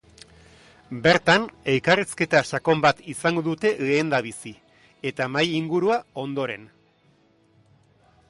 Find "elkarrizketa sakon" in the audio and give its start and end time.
1.73-2.79